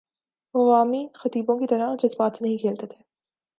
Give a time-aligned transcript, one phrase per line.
[0.55, 3.03] وہ عوامی خطیبوں کی طرح جذبات سے نہیں کھیلتے تھے۔